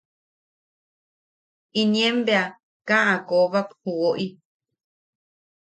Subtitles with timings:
[1.81, 2.43] Inien bea
[2.87, 4.25] kaa a koobak ju woʼi.